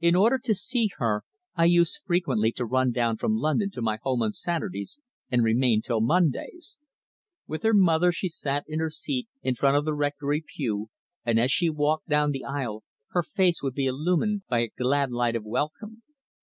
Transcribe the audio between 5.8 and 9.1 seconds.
till Mondays. With her mother she sat in her